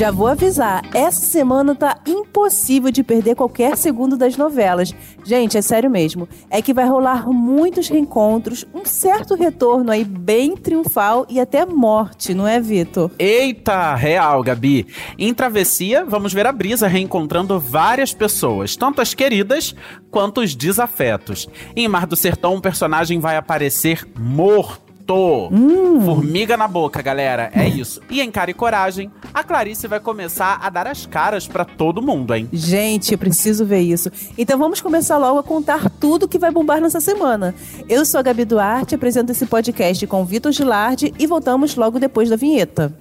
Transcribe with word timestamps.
Já 0.00 0.10
vou 0.10 0.28
avisar, 0.28 0.82
essa 0.94 1.20
semana 1.20 1.74
tá 1.74 1.98
impossível 2.06 2.90
de 2.90 3.02
perder 3.02 3.34
qualquer 3.34 3.76
segundo 3.76 4.16
das 4.16 4.34
novelas. 4.34 4.94
Gente, 5.22 5.58
é 5.58 5.60
sério 5.60 5.90
mesmo. 5.90 6.26
É 6.48 6.62
que 6.62 6.72
vai 6.72 6.88
rolar 6.88 7.28
muitos 7.28 7.86
reencontros, 7.86 8.64
um 8.72 8.82
certo 8.82 9.34
retorno 9.34 9.92
aí 9.92 10.02
bem 10.02 10.56
triunfal 10.56 11.26
e 11.28 11.38
até 11.38 11.66
morte, 11.66 12.32
não 12.32 12.48
é, 12.48 12.58
Vitor? 12.58 13.10
Eita, 13.18 13.94
real, 13.94 14.42
Gabi. 14.42 14.86
Em 15.18 15.34
Travessia, 15.34 16.02
vamos 16.02 16.32
ver 16.32 16.46
a 16.46 16.52
Brisa 16.52 16.88
reencontrando 16.88 17.60
várias 17.60 18.14
pessoas, 18.14 18.76
tanto 18.76 19.02
as 19.02 19.12
queridas 19.12 19.74
quanto 20.10 20.40
os 20.40 20.54
desafetos. 20.56 21.46
Em 21.76 21.86
Mar 21.86 22.06
do 22.06 22.16
Sertão, 22.16 22.54
um 22.54 22.60
personagem 22.62 23.20
vai 23.20 23.36
aparecer 23.36 24.08
morto 24.18 24.89
Hum. 25.14 26.00
Formiga 26.04 26.56
na 26.56 26.68
boca, 26.68 27.02
galera. 27.02 27.50
É 27.54 27.68
isso. 27.68 28.00
E 28.10 28.20
em 28.20 28.30
Cara 28.30 28.50
e 28.50 28.54
Coragem, 28.54 29.10
a 29.32 29.42
Clarice 29.42 29.86
vai 29.86 30.00
começar 30.00 30.58
a 30.62 30.70
dar 30.70 30.86
as 30.86 31.06
caras 31.06 31.46
para 31.46 31.64
todo 31.64 32.02
mundo, 32.02 32.34
hein? 32.34 32.48
Gente, 32.52 33.12
eu 33.12 33.18
preciso 33.18 33.64
ver 33.64 33.80
isso. 33.80 34.10
Então 34.36 34.58
vamos 34.58 34.80
começar 34.80 35.18
logo 35.18 35.38
a 35.38 35.42
contar 35.42 35.90
tudo 35.90 36.28
que 36.28 36.38
vai 36.38 36.50
bombar 36.50 36.80
nessa 36.80 37.00
semana. 37.00 37.54
Eu 37.88 38.04
sou 38.04 38.20
a 38.20 38.22
Gabi 38.22 38.44
Duarte, 38.44 38.94
apresento 38.94 39.32
esse 39.32 39.46
podcast 39.46 40.06
com 40.06 40.24
Vitor 40.24 40.52
Gilardi 40.52 41.12
e 41.18 41.26
voltamos 41.26 41.74
logo 41.74 41.98
depois 41.98 42.28
da 42.28 42.36
vinheta. 42.36 42.92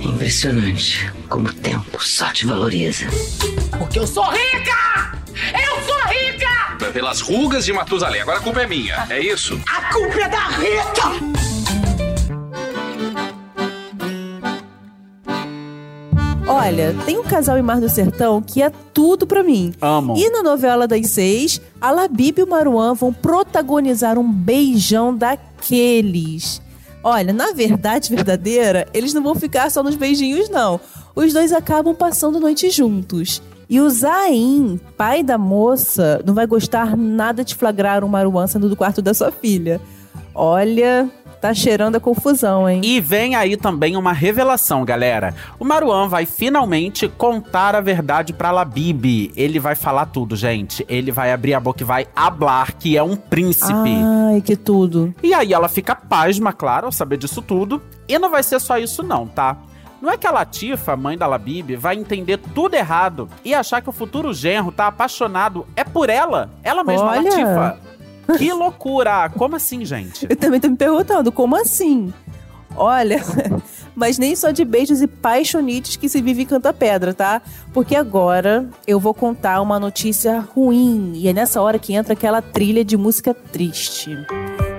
É 0.00 0.04
impressionante 0.04 1.12
como 1.28 1.48
o 1.48 1.52
tempo 1.52 2.02
só 2.02 2.30
te 2.32 2.46
valoriza. 2.46 3.06
Porque 3.78 3.98
eu 3.98 4.06
sou 4.06 4.24
rica! 4.24 5.18
Eu 5.34 5.34
sou 5.34 5.52
rica! 5.52 5.73
Pelas 6.94 7.20
rugas 7.20 7.64
de 7.64 7.72
Matusalém. 7.72 8.20
Agora 8.20 8.38
a 8.38 8.40
culpa 8.40 8.62
é 8.62 8.68
minha, 8.68 9.04
é 9.10 9.20
isso? 9.20 9.60
A 9.66 9.92
culpa 9.92 10.14
é 10.20 10.28
da 10.28 10.46
Rita! 10.46 11.34
Olha, 16.46 16.94
tem 17.04 17.18
um 17.18 17.24
casal 17.24 17.58
em 17.58 17.62
Mar 17.62 17.80
do 17.80 17.88
Sertão 17.88 18.40
que 18.40 18.62
é 18.62 18.70
tudo 18.92 19.26
pra 19.26 19.42
mim. 19.42 19.74
Amo. 19.80 20.16
E 20.16 20.30
na 20.30 20.40
novela 20.40 20.86
das 20.86 21.10
seis, 21.10 21.60
a 21.80 21.90
Labib 21.90 22.38
e 22.38 22.44
o 22.44 22.46
Maruan 22.46 22.94
vão 22.94 23.12
protagonizar 23.12 24.16
um 24.16 24.32
beijão 24.32 25.16
daqueles. 25.16 26.62
Olha, 27.02 27.32
na 27.32 27.50
verdade 27.50 28.14
verdadeira, 28.14 28.86
eles 28.94 29.12
não 29.12 29.22
vão 29.22 29.34
ficar 29.34 29.68
só 29.68 29.82
nos 29.82 29.96
beijinhos, 29.96 30.48
não. 30.48 30.80
Os 31.16 31.32
dois 31.32 31.52
acabam 31.52 31.92
passando 31.92 32.38
noite 32.38 32.70
juntos. 32.70 33.42
E 33.68 33.80
o 33.80 33.88
Zain, 33.88 34.78
pai 34.96 35.22
da 35.22 35.38
moça, 35.38 36.22
não 36.24 36.34
vai 36.34 36.46
gostar 36.46 36.96
nada 36.96 37.44
de 37.44 37.54
flagrar 37.54 38.04
um 38.04 38.08
Maruan 38.08 38.46
saindo 38.46 38.68
do 38.68 38.76
quarto 38.76 39.00
da 39.00 39.14
sua 39.14 39.30
filha. 39.30 39.80
Olha, 40.34 41.08
tá 41.40 41.52
cheirando 41.52 41.96
a 41.96 42.00
confusão, 42.00 42.68
hein? 42.68 42.80
E 42.82 43.00
vem 43.00 43.34
aí 43.34 43.56
também 43.56 43.96
uma 43.96 44.12
revelação, 44.12 44.84
galera. 44.84 45.34
O 45.58 45.64
Maruan 45.64 46.08
vai 46.08 46.24
finalmente 46.24 47.06
contar 47.06 47.74
a 47.74 47.80
verdade 47.80 48.32
pra 48.32 48.50
Labib. 48.50 49.30
Ele 49.36 49.60
vai 49.60 49.74
falar 49.74 50.06
tudo, 50.06 50.34
gente. 50.36 50.84
Ele 50.88 51.12
vai 51.12 51.32
abrir 51.32 51.54
a 51.54 51.60
boca 51.60 51.82
e 51.82 51.86
vai 51.86 52.06
hablar 52.16 52.72
que 52.72 52.96
é 52.96 53.02
um 53.02 53.14
príncipe. 53.14 53.94
Ai, 54.32 54.40
que 54.40 54.56
tudo. 54.56 55.14
E 55.22 55.34
aí 55.34 55.52
ela 55.52 55.68
fica 55.68 55.94
pasma, 55.94 56.52
claro, 56.52 56.86
ao 56.86 56.92
saber 56.92 57.18
disso 57.18 57.42
tudo. 57.42 57.82
E 58.08 58.18
não 58.18 58.30
vai 58.30 58.42
ser 58.42 58.58
só 58.58 58.78
isso 58.78 59.02
não, 59.02 59.26
tá? 59.26 59.56
Não 60.00 60.10
é 60.10 60.18
que 60.18 60.26
a 60.26 60.30
Latifa, 60.30 60.96
mãe 60.96 61.16
da 61.16 61.26
Labib, 61.26 61.76
vai 61.76 61.96
entender 61.96 62.38
tudo 62.54 62.74
errado 62.74 63.28
e 63.44 63.54
achar 63.54 63.80
que 63.80 63.88
o 63.88 63.92
futuro 63.92 64.34
genro 64.34 64.70
tá 64.70 64.86
apaixonado 64.86 65.66
é 65.74 65.84
por 65.84 66.10
ela? 66.10 66.50
Ela 66.62 66.84
mesma, 66.84 67.10
Olha. 67.10 67.22
Latifa. 67.22 67.78
Que 68.38 68.50
loucura! 68.54 69.28
Como 69.28 69.54
assim, 69.54 69.84
gente? 69.84 70.26
Eu 70.28 70.34
também 70.34 70.58
tô 70.58 70.66
me 70.70 70.76
perguntando, 70.76 71.30
como 71.30 71.56
assim? 71.56 72.10
Olha, 72.76 73.22
mas 73.94 74.18
nem 74.18 74.34
só 74.34 74.50
de 74.50 74.64
beijos 74.64 75.00
e 75.00 75.06
paixonites 75.06 75.96
que 75.96 76.08
se 76.08 76.20
vive 76.20 76.42
em 76.42 76.46
Canta 76.46 76.72
Pedra, 76.72 77.14
tá? 77.14 77.40
Porque 77.72 77.94
agora 77.94 78.68
eu 78.86 78.98
vou 78.98 79.14
contar 79.14 79.60
uma 79.60 79.78
notícia 79.78 80.40
ruim. 80.40 81.12
E 81.14 81.28
é 81.28 81.32
nessa 81.32 81.60
hora 81.60 81.78
que 81.78 81.94
entra 81.94 82.14
aquela 82.14 82.42
trilha 82.42 82.84
de 82.84 82.96
música 82.96 83.32
triste. 83.32 84.16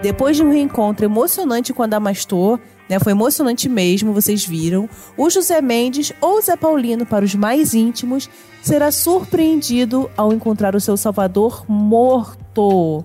Depois 0.01 0.35
de 0.35 0.43
um 0.43 0.51
reencontro 0.51 1.05
emocionante 1.05 1.73
com 1.73 1.83
a 1.83 1.87
Damastor, 1.87 2.59
né, 2.89 2.99
foi 2.99 3.11
emocionante 3.11 3.67
mesmo, 3.69 4.13
vocês 4.13 4.45
viram. 4.45 4.89
O 5.17 5.29
José 5.29 5.61
Mendes, 5.61 6.13
ou 6.21 6.41
Zé 6.41 6.55
Paulino 6.55 7.05
para 7.05 7.25
os 7.25 7.33
mais 7.35 7.73
íntimos, 7.73 8.29
será 8.61 8.91
surpreendido 8.91 10.09
ao 10.17 10.33
encontrar 10.33 10.75
o 10.75 10.79
seu 10.79 10.97
salvador 10.97 11.65
morto. 11.67 13.03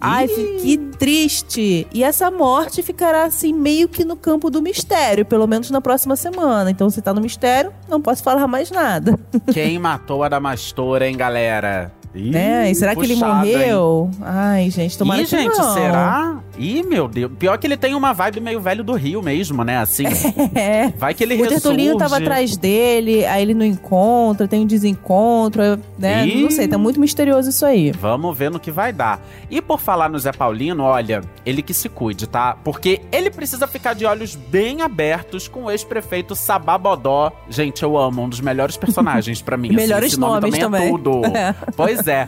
Ai, 0.00 0.28
que 0.28 0.78
triste! 0.96 1.86
E 1.92 2.04
essa 2.04 2.30
morte 2.30 2.82
ficará 2.82 3.24
assim 3.24 3.52
meio 3.52 3.88
que 3.88 4.04
no 4.04 4.14
campo 4.14 4.48
do 4.48 4.62
mistério, 4.62 5.24
pelo 5.24 5.46
menos 5.46 5.70
na 5.70 5.80
próxima 5.80 6.14
semana. 6.14 6.70
Então, 6.70 6.88
se 6.88 7.02
tá 7.02 7.12
no 7.12 7.20
mistério, 7.20 7.72
não 7.88 8.00
posso 8.00 8.22
falar 8.22 8.46
mais 8.46 8.70
nada. 8.70 9.18
Quem 9.52 9.76
matou 9.78 10.22
a 10.22 10.28
Damastora, 10.28 11.08
hein, 11.08 11.16
galera? 11.16 11.90
Ih, 12.14 12.34
É, 12.36 12.70
e 12.70 12.74
será 12.76 12.94
que 12.94 13.02
ele 13.02 13.14
puxado, 13.14 13.44
hein? 13.46 13.52
morreu? 13.52 14.10
Ai, 14.22 14.70
gente, 14.70 14.96
tomara 14.96 15.20
Ih, 15.20 15.24
que 15.24 15.30
gente, 15.30 15.58
não. 15.58 15.74
será? 15.74 16.38
Ih, 16.58 16.82
meu 16.82 17.06
Deus. 17.08 17.30
Pior 17.38 17.56
que 17.58 17.66
ele 17.66 17.76
tem 17.76 17.94
uma 17.94 18.12
vibe 18.12 18.40
meio 18.40 18.60
velho 18.60 18.82
do 18.82 18.92
Rio 18.94 19.22
mesmo, 19.22 19.62
né? 19.64 19.78
Assim. 19.78 20.04
É. 20.54 20.88
Vai 20.96 21.14
que 21.14 21.22
ele 21.22 21.40
O 21.42 21.46
Tertulinho 21.46 21.94
ressurge. 21.94 21.98
tava 22.10 22.16
atrás 22.22 22.56
dele, 22.56 23.24
aí 23.26 23.42
ele 23.42 23.54
não 23.54 23.64
encontra, 23.64 24.48
tem 24.48 24.60
um 24.60 24.66
desencontro, 24.66 25.62
né? 25.98 26.26
Ih. 26.26 26.42
Não 26.42 26.50
sei, 26.50 26.66
tá 26.66 26.76
muito 26.78 26.98
misterioso 27.00 27.50
isso 27.50 27.64
aí. 27.64 27.92
Vamos 27.92 28.36
ver 28.36 28.50
no 28.50 28.58
que 28.58 28.70
vai 28.70 28.92
dar. 28.92 29.20
E 29.50 29.60
por 29.60 29.78
falar 29.78 30.08
no 30.08 30.18
Zé 30.18 30.32
Paulino, 30.32 30.82
olha, 30.82 31.22
ele 31.46 31.62
que 31.62 31.72
se 31.74 31.88
cuide, 31.88 32.26
tá? 32.26 32.56
Porque 32.64 33.00
ele 33.12 33.30
precisa 33.30 33.66
ficar 33.66 33.94
de 33.94 34.04
olhos 34.04 34.34
bem 34.34 34.82
abertos 34.82 35.46
com 35.48 35.64
o 35.64 35.70
ex-prefeito 35.70 36.34
Sababodó. 36.34 37.30
Gente, 37.48 37.82
eu 37.82 37.96
amo, 37.96 38.22
um 38.22 38.28
dos 38.28 38.40
melhores 38.40 38.76
personagens 38.76 39.40
pra 39.42 39.56
mim. 39.56 39.68
assim, 39.68 39.76
Melhores 39.76 40.16
nome 40.18 40.40
nomes 40.50 40.58
também. 40.58 40.80
também. 40.80 40.88
É 40.88 40.90
tudo. 40.90 41.22
É. 41.38 41.54
Pois 41.76 42.08
é. 42.08 42.26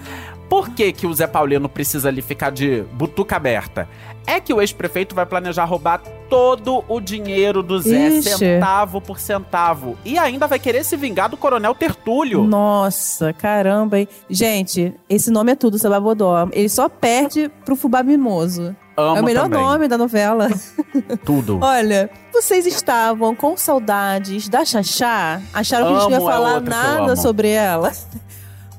Por 0.50 0.70
que, 0.70 0.92
que 0.92 1.06
o 1.06 1.14
Zé 1.14 1.28
Paulino 1.28 1.68
precisa 1.68 2.08
ali 2.08 2.20
ficar 2.20 2.50
de 2.50 2.82
butuca 2.92 3.36
aberta? 3.36 3.88
É 4.26 4.40
que 4.40 4.52
o 4.52 4.60
ex-prefeito 4.60 5.14
vai 5.14 5.24
planejar 5.24 5.64
roubar 5.64 6.02
todo 6.28 6.84
o 6.88 7.00
dinheiro 7.00 7.62
do 7.62 7.78
Zé, 7.78 8.08
Ixi. 8.08 8.36
centavo 8.36 9.00
por 9.00 9.20
centavo. 9.20 9.96
E 10.04 10.18
ainda 10.18 10.48
vai 10.48 10.58
querer 10.58 10.84
se 10.84 10.96
vingar 10.96 11.28
do 11.28 11.36
Coronel 11.36 11.72
Tertúlio. 11.72 12.42
Nossa, 12.42 13.32
caramba, 13.32 14.00
hein? 14.00 14.08
Gente, 14.28 14.92
esse 15.08 15.30
nome 15.30 15.52
é 15.52 15.54
tudo, 15.54 15.78
Sababodó. 15.78 16.48
Ele 16.50 16.68
só 16.68 16.88
perde 16.88 17.48
pro 17.64 17.76
Fubá 17.76 18.02
Mimoso. 18.02 18.74
Amo 18.96 19.18
é 19.18 19.20
o 19.20 19.24
melhor 19.24 19.44
também. 19.44 19.60
nome 19.60 19.86
da 19.86 19.96
novela. 19.96 20.48
Tudo. 21.24 21.60
Olha, 21.62 22.10
vocês 22.32 22.66
estavam 22.66 23.34
com 23.34 23.56
saudades 23.56 24.48
da 24.48 24.64
Xaxá? 24.64 25.40
Acharam 25.54 25.86
que 25.86 25.92
a 25.92 26.00
gente 26.00 26.10
não 26.10 26.10
ia 26.10 26.16
é 26.16 26.32
falar 26.32 26.54
outra 26.56 26.70
nada 26.70 27.16
sobre 27.16 27.48
ela? 27.48 27.92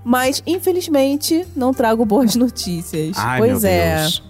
Mas, 0.04 0.42
infelizmente, 0.46 1.46
não 1.56 1.74
trago 1.74 2.04
boas 2.06 2.36
notícias. 2.36 3.16
Ai, 3.18 3.40
pois 3.40 3.64
é. 3.64 4.02
Deus. 4.02 4.24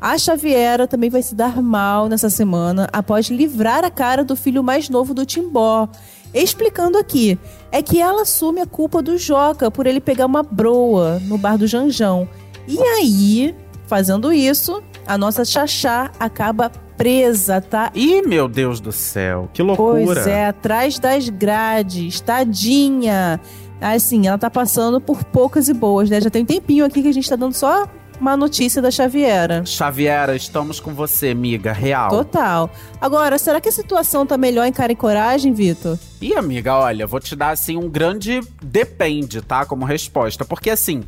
A 0.00 0.18
Xaviera 0.18 0.88
também 0.88 1.08
vai 1.08 1.22
se 1.22 1.32
dar 1.32 1.62
mal 1.62 2.08
nessa 2.08 2.28
semana 2.28 2.88
após 2.92 3.28
livrar 3.28 3.84
a 3.84 3.90
cara 3.90 4.24
do 4.24 4.34
filho 4.34 4.62
mais 4.62 4.88
novo 4.88 5.14
do 5.14 5.24
Timbó. 5.24 5.88
Explicando 6.34 6.98
aqui, 6.98 7.38
é 7.70 7.80
que 7.82 8.00
ela 8.00 8.22
assume 8.22 8.60
a 8.60 8.66
culpa 8.66 9.00
do 9.00 9.16
Joca 9.16 9.70
por 9.70 9.86
ele 9.86 10.00
pegar 10.00 10.26
uma 10.26 10.42
broa 10.42 11.20
no 11.26 11.38
bar 11.38 11.56
do 11.56 11.68
Janjão. 11.68 12.28
E 12.66 12.80
aí, 12.80 13.54
fazendo 13.86 14.32
isso, 14.32 14.82
a 15.06 15.16
nossa 15.16 15.44
Xaxá 15.44 16.10
acaba 16.18 16.70
presa, 16.96 17.60
tá? 17.60 17.90
Ih, 17.94 18.22
meu 18.22 18.48
Deus 18.48 18.80
do 18.80 18.90
céu, 18.90 19.48
que 19.52 19.62
loucura. 19.62 20.04
Pois 20.04 20.26
é, 20.26 20.46
atrás 20.46 20.98
das 20.98 21.28
grades, 21.28 22.20
tadinha. 22.20 23.40
Assim, 23.82 24.26
ela 24.28 24.38
tá 24.38 24.48
passando 24.48 25.00
por 25.00 25.24
poucas 25.24 25.68
e 25.68 25.74
boas, 25.74 26.08
né? 26.08 26.20
Já 26.20 26.30
tem 26.30 26.42
um 26.42 26.46
tempinho 26.46 26.84
aqui 26.84 27.02
que 27.02 27.08
a 27.08 27.12
gente 27.12 27.28
tá 27.28 27.36
dando 27.36 27.54
só 27.54 27.88
uma 28.20 28.36
notícia 28.36 28.80
da 28.80 28.88
Xaviera. 28.88 29.66
Xaviera, 29.66 30.36
estamos 30.36 30.78
com 30.78 30.94
você, 30.94 31.30
amiga, 31.30 31.72
real. 31.72 32.08
Total. 32.08 32.70
Agora, 33.00 33.36
será 33.36 33.60
que 33.60 33.68
a 33.68 33.72
situação 33.72 34.24
tá 34.24 34.38
melhor 34.38 34.64
em 34.64 34.72
cara 34.72 34.92
e 34.92 34.96
coragem, 34.96 35.52
Vitor? 35.52 35.98
E 36.20 36.32
amiga, 36.32 36.76
olha, 36.76 37.04
vou 37.04 37.18
te 37.18 37.34
dar 37.34 37.50
assim 37.50 37.76
um 37.76 37.88
grande 37.88 38.40
depende, 38.62 39.42
tá? 39.42 39.66
Como 39.66 39.84
resposta. 39.84 40.44
Porque 40.44 40.70
assim, 40.70 41.02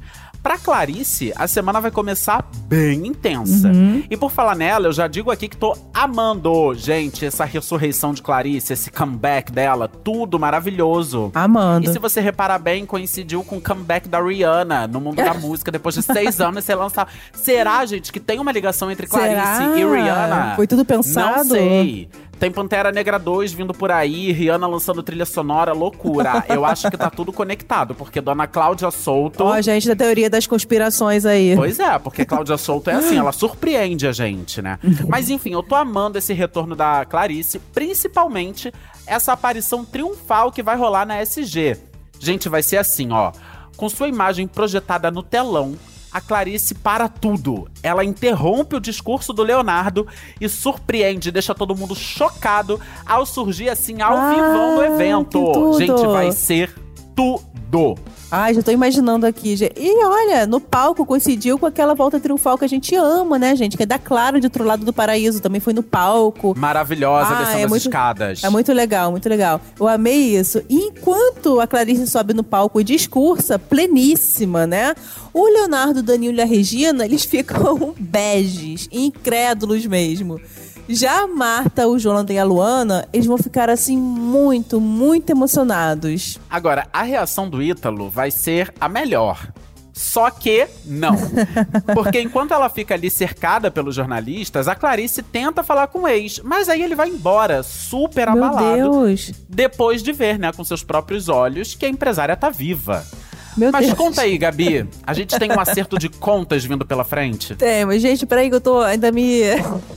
pra 0.44 0.58
Clarice, 0.58 1.32
a 1.36 1.48
semana 1.48 1.80
vai 1.80 1.90
começar 1.90 2.46
bem 2.66 3.06
intensa. 3.06 3.68
Uhum. 3.68 4.04
E 4.10 4.14
por 4.14 4.30
falar 4.30 4.54
nela, 4.54 4.88
eu 4.88 4.92
já 4.92 5.08
digo 5.08 5.30
aqui 5.30 5.48
que 5.48 5.56
tô 5.56 5.74
amando, 5.94 6.74
gente, 6.74 7.24
essa 7.24 7.46
ressurreição 7.46 8.12
de 8.12 8.20
Clarice, 8.20 8.74
esse 8.74 8.90
comeback 8.90 9.50
dela, 9.50 9.88
tudo 9.88 10.38
maravilhoso. 10.38 11.32
Amando. 11.34 11.88
E 11.88 11.92
se 11.94 11.98
você 11.98 12.20
reparar 12.20 12.58
bem, 12.58 12.84
coincidiu 12.84 13.42
com 13.42 13.56
o 13.56 13.60
comeback 13.60 14.06
da 14.06 14.22
Rihanna 14.22 14.86
no 14.86 15.00
mundo 15.00 15.16
da 15.16 15.32
música. 15.32 15.72
Depois 15.72 15.94
de 15.94 16.02
seis 16.02 16.38
anos, 16.42 16.62
você 16.62 16.74
lança. 16.74 17.06
Será, 17.32 17.86
gente, 17.86 18.12
que 18.12 18.20
tem 18.20 18.38
uma 18.38 18.52
ligação 18.52 18.90
entre 18.90 19.06
Clarice 19.06 19.56
Será? 19.56 19.78
e 19.78 19.82
Rihanna? 19.82 20.56
Foi 20.56 20.66
tudo 20.66 20.84
pensado? 20.84 21.38
Não 21.38 21.56
sei. 21.56 22.10
Tem 22.38 22.50
Pantera 22.50 22.92
Negra 22.92 23.18
2 23.18 23.52
vindo 23.52 23.72
por 23.72 23.90
aí, 23.90 24.32
Rihanna 24.32 24.66
lançando 24.66 25.02
trilha 25.02 25.24
sonora, 25.24 25.72
loucura. 25.72 26.44
Eu 26.48 26.64
acho 26.64 26.90
que 26.90 26.96
tá 26.96 27.08
tudo 27.10 27.32
conectado, 27.32 27.94
porque 27.94 28.20
Dona 28.20 28.46
Cláudia 28.46 28.90
Souto. 28.90 29.44
Ó, 29.44 29.60
gente, 29.60 29.88
da 29.88 29.96
teoria 29.96 30.28
das 30.28 30.46
conspirações 30.46 31.24
aí. 31.24 31.54
Pois 31.56 31.78
é, 31.78 31.98
porque 31.98 32.24
Cláudia 32.24 32.56
Souto 32.56 32.90
é 32.90 32.94
assim, 32.94 33.16
ela 33.16 33.32
surpreende 33.32 34.06
a 34.06 34.12
gente, 34.12 34.60
né? 34.60 34.78
Mas 35.08 35.30
enfim, 35.30 35.52
eu 35.52 35.62
tô 35.62 35.74
amando 35.74 36.18
esse 36.18 36.32
retorno 36.32 36.74
da 36.74 37.04
Clarice, 37.04 37.58
principalmente 37.58 38.72
essa 39.06 39.32
aparição 39.32 39.84
triunfal 39.84 40.50
que 40.50 40.62
vai 40.62 40.76
rolar 40.76 41.06
na 41.06 41.20
SG. 41.22 41.76
Gente, 42.18 42.48
vai 42.48 42.62
ser 42.62 42.78
assim, 42.78 43.12
ó. 43.12 43.32
Com 43.76 43.88
sua 43.88 44.08
imagem 44.08 44.46
projetada 44.46 45.10
no 45.10 45.22
telão, 45.22 45.76
a 46.14 46.20
Clarice 46.20 46.76
para 46.76 47.08
tudo. 47.08 47.68
Ela 47.82 48.04
interrompe 48.04 48.76
o 48.76 48.80
discurso 48.80 49.32
do 49.32 49.42
Leonardo 49.42 50.06
e 50.40 50.48
surpreende, 50.48 51.32
deixa 51.32 51.52
todo 51.56 51.74
mundo 51.74 51.92
chocado 51.96 52.80
ao 53.04 53.26
surgir 53.26 53.68
assim 53.68 54.00
ao 54.00 54.16
Ah, 54.16 54.30
vivão 54.30 54.76
no 54.76 54.84
evento. 54.84 55.76
Gente, 55.76 56.06
vai 56.06 56.30
ser 56.30 56.72
tudo. 57.14 57.96
Ai, 58.30 58.54
já 58.54 58.62
tô 58.62 58.70
imaginando 58.70 59.26
aqui. 59.26 59.54
gente. 59.56 59.74
E 59.76 60.04
olha, 60.04 60.46
no 60.46 60.60
palco 60.60 61.04
coincidiu 61.06 61.58
com 61.58 61.66
aquela 61.66 61.94
volta 61.94 62.18
triunfal 62.20 62.56
que 62.58 62.64
a 62.64 62.68
gente 62.68 62.94
ama, 62.96 63.38
né, 63.38 63.54
gente? 63.56 63.76
Que 63.76 63.82
é 63.84 63.86
da 63.86 63.98
Clara 63.98 64.40
de 64.40 64.46
Outro 64.46 64.64
Lado 64.64 64.84
do 64.84 64.92
Paraíso. 64.92 65.40
Também 65.40 65.60
foi 65.60 65.72
no 65.72 65.82
palco. 65.82 66.54
Maravilhosa, 66.56 67.30
Ah, 67.34 67.38
descendo 67.38 67.58
é 67.60 67.64
as 67.64 67.70
muito- 67.70 67.82
escadas. 67.88 68.44
É 68.44 68.48
muito 68.50 68.72
legal, 68.72 69.10
muito 69.10 69.28
legal. 69.28 69.60
Eu 69.78 69.86
amei 69.88 70.36
isso. 70.36 70.62
E 70.68 70.76
enquanto 70.76 71.60
a 71.60 71.66
Clarice 71.66 72.06
sobe 72.06 72.32
no 72.34 72.42
palco 72.44 72.80
e 72.80 72.84
discursa, 72.84 73.58
pleníssima, 73.58 74.66
né? 74.66 74.94
O 75.32 75.46
Leonardo, 75.48 76.00
o 76.00 76.02
Danilo 76.02 76.38
e 76.38 76.42
a 76.42 76.46
Regina, 76.46 77.04
eles 77.04 77.24
ficam 77.26 77.94
beges, 77.98 78.88
incrédulos 78.92 79.86
mesmo. 79.86 80.40
Já 80.88 81.22
a 81.22 81.26
Marta, 81.26 81.88
o 81.88 81.98
Jonathan 81.98 82.32
e 82.34 82.38
a 82.38 82.44
Luana, 82.44 83.08
eles 83.12 83.26
vão 83.26 83.38
ficar 83.38 83.70
assim 83.70 83.96
muito, 83.96 84.80
muito 84.80 85.30
emocionados. 85.30 86.38
Agora, 86.48 86.86
a 86.92 87.02
reação 87.02 87.48
do 87.48 87.62
Ítalo 87.62 88.10
vai 88.10 88.30
ser 88.30 88.72
a 88.80 88.88
melhor. 88.88 89.48
Só 89.94 90.28
que 90.28 90.66
não. 90.84 91.14
Porque 91.94 92.20
enquanto 92.20 92.52
ela 92.52 92.68
fica 92.68 92.94
ali 92.94 93.08
cercada 93.08 93.70
pelos 93.70 93.94
jornalistas, 93.94 94.66
a 94.66 94.74
Clarice 94.74 95.22
tenta 95.22 95.62
falar 95.62 95.86
com 95.86 96.00
o 96.00 96.08
ex, 96.08 96.40
mas 96.42 96.68
aí 96.68 96.82
ele 96.82 96.96
vai 96.96 97.08
embora, 97.08 97.62
super 97.62 98.28
Meu 98.32 98.44
abalado, 98.44 98.74
Deus. 99.06 99.32
depois 99.48 100.02
de 100.02 100.12
ver, 100.12 100.36
né, 100.36 100.52
com 100.52 100.64
seus 100.64 100.82
próprios 100.82 101.28
olhos, 101.28 101.76
que 101.76 101.86
a 101.86 101.88
empresária 101.88 102.36
tá 102.36 102.50
viva. 102.50 103.06
Meu 103.56 103.70
mas 103.70 103.86
Deus. 103.86 103.98
conta 103.98 104.22
aí, 104.22 104.36
Gabi, 104.36 104.88
a 105.06 105.14
gente 105.14 105.38
tem 105.38 105.50
um 105.50 105.60
acerto 105.60 105.98
de 105.98 106.08
contas 106.08 106.64
vindo 106.64 106.84
pela 106.84 107.04
frente? 107.04 107.54
Tem, 107.54 107.84
mas 107.84 108.02
gente, 108.02 108.26
peraí 108.26 108.48
que 108.48 108.56
eu 108.56 108.60
tô 108.60 108.80
ainda 108.80 109.12
me, 109.12 109.42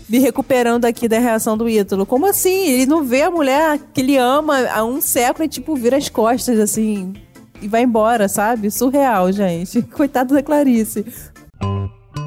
me 0.08 0.20
recuperando 0.20 0.86
aqui 0.86 1.08
da 1.08 1.20
reação 1.20 1.58
do 1.58 1.68
Ítalo. 1.68 2.06
Como 2.06 2.26
assim? 2.26 2.68
Ele 2.68 2.86
não 2.86 3.04
vê 3.04 3.24
a 3.24 3.32
mulher 3.32 3.80
que 3.94 4.02
ele 4.02 4.18
ama 4.18 4.68
há 4.70 4.84
um 4.84 5.02
século 5.02 5.46
e, 5.46 5.50
tipo, 5.50 5.76
vira 5.76 5.98
as 5.98 6.10
costas, 6.10 6.60
assim, 6.60 7.14
e 7.62 7.68
vai 7.68 7.84
embora, 7.84 8.28
sabe? 8.28 8.70
Surreal, 8.70 9.32
gente. 9.32 9.82
Coitado 9.94 10.34
da 10.34 10.44
Clarice. 10.44 11.06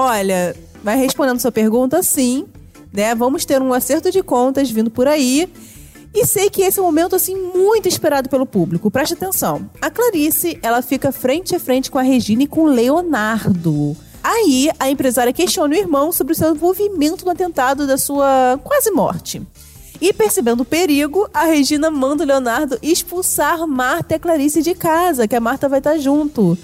Olha, 0.00 0.56
vai 0.82 0.96
respondendo 0.96 1.40
sua 1.40 1.52
pergunta, 1.52 2.02
sim. 2.02 2.46
Né? 2.90 3.14
Vamos 3.14 3.44
ter 3.44 3.60
um 3.60 3.74
acerto 3.74 4.10
de 4.10 4.22
contas 4.22 4.70
vindo 4.70 4.90
por 4.90 5.06
aí. 5.06 5.46
E 6.14 6.24
sei 6.24 6.48
que 6.48 6.62
esse 6.62 6.78
é 6.78 6.82
um 6.82 6.86
momento, 6.86 7.14
assim, 7.14 7.36
muito 7.36 7.86
esperado 7.86 8.26
pelo 8.30 8.46
público. 8.46 8.90
Preste 8.90 9.12
atenção. 9.12 9.68
A 9.78 9.90
Clarice, 9.90 10.58
ela 10.62 10.80
fica 10.80 11.12
frente 11.12 11.54
a 11.54 11.60
frente 11.60 11.90
com 11.90 11.98
a 11.98 12.02
Regina 12.02 12.44
e 12.44 12.46
com 12.46 12.62
o 12.62 12.66
Leonardo. 12.66 13.94
Aí, 14.24 14.70
a 14.78 14.90
empresária 14.90 15.34
questiona 15.34 15.74
o 15.74 15.78
irmão 15.78 16.12
sobre 16.12 16.32
o 16.32 16.36
seu 16.36 16.54
envolvimento 16.54 17.26
no 17.26 17.30
atentado 17.30 17.86
da 17.86 17.98
sua 17.98 18.58
quase 18.64 18.90
morte. 18.90 19.42
E 20.00 20.14
percebendo 20.14 20.62
o 20.62 20.64
perigo, 20.64 21.28
a 21.32 21.44
Regina 21.44 21.90
manda 21.90 22.24
o 22.24 22.26
Leonardo 22.26 22.78
expulsar 22.82 23.66
Marta 23.66 24.14
e 24.14 24.16
a 24.16 24.18
Clarice 24.18 24.62
de 24.62 24.74
casa, 24.74 25.28
que 25.28 25.36
a 25.36 25.40
Marta 25.40 25.68
vai 25.68 25.78
estar 25.78 25.98
junto. 25.98 26.56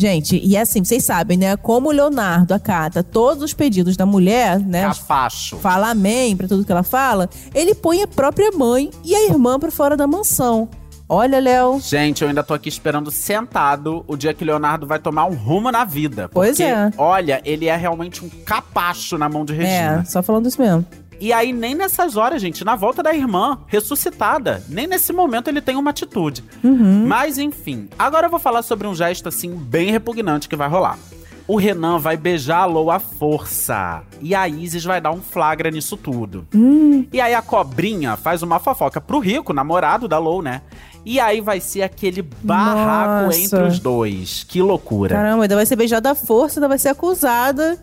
Gente, 0.00 0.40
e 0.42 0.56
é 0.56 0.62
assim, 0.62 0.82
vocês 0.82 1.04
sabem, 1.04 1.36
né? 1.36 1.58
Como 1.58 1.90
o 1.90 1.92
Leonardo 1.92 2.54
acata 2.54 3.02
todos 3.02 3.42
os 3.42 3.52
pedidos 3.52 3.98
da 3.98 4.06
mulher, 4.06 4.58
né? 4.58 4.84
Cafacho. 4.84 5.58
Fala 5.58 5.90
amém 5.90 6.34
pra 6.34 6.48
tudo 6.48 6.64
que 6.64 6.72
ela 6.72 6.82
fala, 6.82 7.28
ele 7.54 7.74
põe 7.74 8.02
a 8.02 8.06
própria 8.06 8.50
mãe 8.50 8.90
e 9.04 9.14
a 9.14 9.26
irmã 9.26 9.60
pra 9.60 9.70
fora 9.70 9.98
da 9.98 10.06
mansão. 10.06 10.70
Olha, 11.06 11.38
Léo. 11.38 11.78
Gente, 11.80 12.22
eu 12.22 12.28
ainda 12.28 12.42
tô 12.42 12.54
aqui 12.54 12.70
esperando 12.70 13.10
sentado 13.10 14.02
o 14.08 14.16
dia 14.16 14.32
que 14.32 14.42
o 14.42 14.46
Leonardo 14.46 14.86
vai 14.86 14.98
tomar 14.98 15.26
um 15.26 15.34
rumo 15.34 15.70
na 15.70 15.84
vida. 15.84 16.30
Pois 16.32 16.56
porque, 16.56 16.62
é. 16.62 16.90
Olha, 16.96 17.42
ele 17.44 17.66
é 17.66 17.76
realmente 17.76 18.24
um 18.24 18.28
capacho 18.28 19.18
na 19.18 19.28
mão 19.28 19.44
de 19.44 19.52
Regina. 19.52 20.00
É, 20.00 20.04
só 20.04 20.22
falando 20.22 20.46
isso 20.46 20.62
mesmo. 20.62 20.86
E 21.20 21.34
aí, 21.34 21.52
nem 21.52 21.74
nessas 21.74 22.16
horas, 22.16 22.40
gente, 22.40 22.64
na 22.64 22.74
volta 22.74 23.02
da 23.02 23.14
irmã, 23.14 23.58
ressuscitada, 23.66 24.64
nem 24.68 24.86
nesse 24.86 25.12
momento 25.12 25.48
ele 25.48 25.60
tem 25.60 25.76
uma 25.76 25.90
atitude. 25.90 26.42
Uhum. 26.64 27.06
Mas, 27.06 27.36
enfim, 27.36 27.88
agora 27.98 28.26
eu 28.26 28.30
vou 28.30 28.40
falar 28.40 28.62
sobre 28.62 28.86
um 28.86 28.94
gesto, 28.94 29.28
assim, 29.28 29.54
bem 29.54 29.90
repugnante 29.90 30.48
que 30.48 30.56
vai 30.56 30.68
rolar. 30.68 30.98
O 31.46 31.56
Renan 31.56 31.98
vai 31.98 32.16
beijar 32.16 32.60
a 32.60 32.64
Lou 32.64 32.90
à 32.90 32.98
força. 32.98 34.02
E 34.20 34.34
a 34.34 34.48
Isis 34.48 34.84
vai 34.84 35.00
dar 35.00 35.10
um 35.10 35.20
flagra 35.20 35.70
nisso 35.70 35.96
tudo. 35.96 36.46
Hum. 36.54 37.04
E 37.12 37.20
aí 37.20 37.34
a 37.34 37.42
cobrinha 37.42 38.16
faz 38.16 38.42
uma 38.42 38.58
fofoca 38.58 39.00
pro 39.00 39.18
Rico, 39.18 39.52
namorado 39.52 40.06
da 40.06 40.16
Lou, 40.16 40.40
né? 40.40 40.62
E 41.04 41.18
aí 41.18 41.40
vai 41.40 41.60
ser 41.60 41.82
aquele 41.82 42.22
barraco 42.22 43.26
Nossa. 43.26 43.40
entre 43.40 43.62
os 43.64 43.78
dois. 43.78 44.44
Que 44.48 44.62
loucura. 44.62 45.16
Caramba, 45.16 45.42
ainda 45.42 45.56
vai 45.56 45.66
ser 45.66 45.76
beijada 45.76 46.12
à 46.12 46.14
força, 46.14 46.60
ainda 46.60 46.68
vai 46.68 46.78
ser 46.78 46.88
acusada 46.90 47.78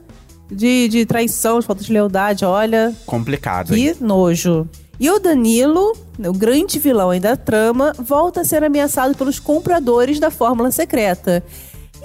de, 0.51 0.87
de 0.87 1.05
traição, 1.05 1.59
de 1.59 1.65
falta 1.65 1.83
de 1.83 1.91
lealdade. 1.91 2.45
Olha, 2.45 2.93
Complicado, 3.05 3.75
hein? 3.75 3.93
que 3.93 4.03
nojo. 4.03 4.67
E 4.99 5.09
o 5.11 5.19
Danilo, 5.19 5.93
o 6.19 6.33
grande 6.33 6.79
vilão 6.79 7.11
aí 7.11 7.19
da 7.19 7.35
trama, 7.37 7.93
volta 7.99 8.41
a 8.41 8.45
ser 8.45 8.63
ameaçado 8.63 9.15
pelos 9.15 9.39
compradores 9.39 10.19
da 10.19 10.31
fórmula 10.31 10.71
secreta. 10.71 11.43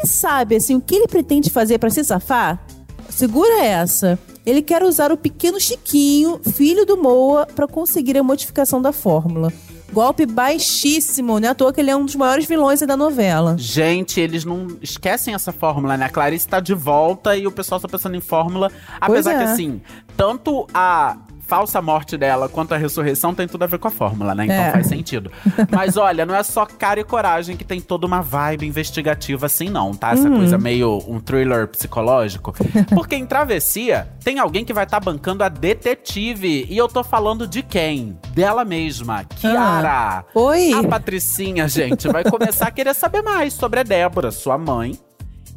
E 0.02 0.06
sabe, 0.06 0.56
assim, 0.56 0.74
o 0.74 0.80
que 0.80 0.94
ele 0.96 1.08
pretende 1.08 1.48
fazer 1.48 1.78
pra 1.78 1.88
se 1.90 2.04
safar? 2.04 2.62
Segura 3.08 3.64
essa. 3.64 4.18
Ele 4.44 4.60
quer 4.60 4.82
usar 4.82 5.12
o 5.12 5.16
pequeno 5.16 5.60
Chiquinho, 5.60 6.40
filho 6.52 6.84
do 6.84 6.96
Moa, 6.96 7.46
pra 7.46 7.66
conseguir 7.68 8.18
a 8.18 8.22
modificação 8.22 8.82
da 8.82 8.92
fórmula. 8.92 9.52
Golpe 9.92 10.24
baixíssimo, 10.24 11.38
né? 11.38 11.48
À 11.48 11.54
toa 11.54 11.72
que 11.72 11.80
ele 11.80 11.90
é 11.90 11.96
um 11.96 12.04
dos 12.04 12.16
maiores 12.16 12.46
vilões 12.46 12.80
aí 12.80 12.88
da 12.88 12.96
novela. 12.96 13.56
Gente, 13.58 14.20
eles 14.20 14.44
não 14.44 14.66
esquecem 14.80 15.34
essa 15.34 15.52
fórmula, 15.52 15.96
né? 15.96 16.06
A 16.06 16.08
Clarice 16.08 16.48
tá 16.48 16.60
de 16.60 16.72
volta 16.72 17.36
e 17.36 17.46
o 17.46 17.52
pessoal 17.52 17.78
tá 17.78 17.88
pensando 17.88 18.16
em 18.16 18.20
fórmula. 18.20 18.72
Apesar 18.98 19.34
que, 19.34 19.42
é. 19.42 19.44
assim, 19.44 19.82
tanto 20.16 20.66
a 20.72 21.18
falsa 21.52 21.82
morte 21.82 22.16
dela 22.16 22.48
quanto 22.48 22.72
a 22.72 22.78
ressurreição 22.78 23.34
tem 23.34 23.46
tudo 23.46 23.62
a 23.64 23.66
ver 23.66 23.78
com 23.78 23.86
a 23.86 23.90
fórmula, 23.90 24.34
né? 24.34 24.44
Então 24.46 24.56
É. 24.56 24.70
faz 24.72 24.86
sentido. 24.86 25.30
Mas 25.70 25.98
olha, 25.98 26.24
não 26.24 26.34
é 26.34 26.42
só 26.42 26.64
cara 26.64 26.98
e 26.98 27.04
coragem 27.04 27.58
que 27.58 27.64
tem 27.64 27.78
toda 27.78 28.06
uma 28.06 28.22
vibe 28.22 28.66
investigativa 28.66 29.44
assim, 29.44 29.68
não, 29.68 29.92
tá? 29.92 30.12
Essa 30.12 30.30
coisa 30.30 30.56
meio 30.56 31.02
um 31.06 31.20
thriller 31.20 31.68
psicológico. 31.68 32.54
Porque 32.94 33.16
em 33.16 33.26
Travessia 33.26 34.08
tem 34.24 34.38
alguém 34.38 34.64
que 34.64 34.72
vai 34.72 34.84
estar 34.84 34.98
bancando 34.98 35.44
a 35.44 35.50
detetive. 35.50 36.66
E 36.70 36.74
eu 36.78 36.88
tô 36.88 37.04
falando 37.04 37.46
de 37.46 37.62
quem? 37.62 38.16
Dela 38.34 38.64
mesma, 38.64 39.22
Kiara. 39.24 40.24
Oi? 40.34 40.72
A 40.72 40.88
Patricinha, 40.88 41.68
gente, 41.68 42.08
vai 42.08 42.24
começar 42.24 42.68
a 42.68 42.70
querer 42.70 42.94
saber 42.94 43.20
mais 43.20 43.52
sobre 43.52 43.80
a 43.80 43.82
Débora, 43.82 44.30
sua 44.30 44.56
mãe, 44.56 44.98